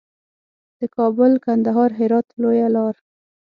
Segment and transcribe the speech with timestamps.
[0.79, 2.95] د کابل، کندهار، هرات لویه لار.